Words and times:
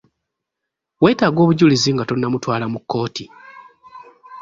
Wetaaga 1.03 1.39
obujulizi 1.43 1.89
nga 1.95 2.03
tonnamutwala 2.09 2.65
mu 2.73 2.79
kkooti. 2.81 3.25